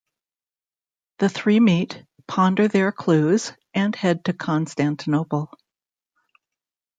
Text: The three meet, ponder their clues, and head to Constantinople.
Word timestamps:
The 1.19 1.29
three 1.29 1.59
meet, 1.59 2.03
ponder 2.27 2.67
their 2.67 2.91
clues, 2.91 3.53
and 3.75 3.95
head 3.95 4.25
to 4.25 4.33
Constantinople. 4.33 5.53